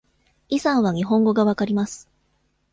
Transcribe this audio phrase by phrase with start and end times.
[0.49, 2.09] イさんは日本語が分かります。